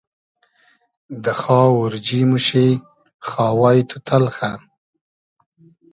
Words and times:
دۂ 1.23 1.33
خاو 1.41 1.73
اۉرجی 1.81 2.21
موشی 2.29 2.69
خاوای 3.29 3.79
تو 3.89 3.97
تئلخۂ 4.07 4.51